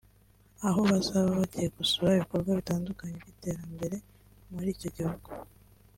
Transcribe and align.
aho 0.67 0.79
bazaba 0.91 1.29
bagiye 1.39 1.67
gusura 1.77 2.15
ibikorwa 2.17 2.51
bitandukanye 2.59 3.15
by’iterambere 3.21 3.97
muri 4.53 4.67
icyo 4.75 4.89
gihugu 4.97 5.27